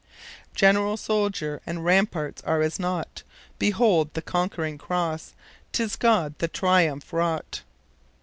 'General, 0.55 0.97
soldier, 0.97 1.61
and 1.67 1.85
ramparts 1.85 2.41
are 2.41 2.63
as 2.63 2.79
naught! 2.79 3.21
Behold 3.59 4.11
the 4.15 4.21
conquering 4.23 4.79
Cross! 4.79 5.33
'Tis 5.71 5.95
God 5.95 6.33
the 6.39 6.47
triumph 6.47 7.13
wrought!' 7.13 7.61